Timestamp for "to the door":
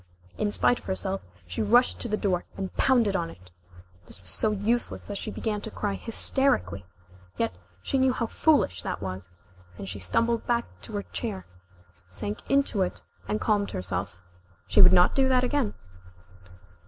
1.99-2.43